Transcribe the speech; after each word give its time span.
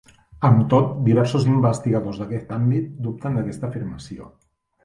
Amb 0.47 0.63
tot, 0.73 0.87
diversos 1.07 1.45
investigadors 1.57 2.19
d'aquest 2.23 2.57
àmbit 2.57 2.91
dubten 3.09 3.39
d'aquesta 3.41 3.71
afirmació. 3.73 4.33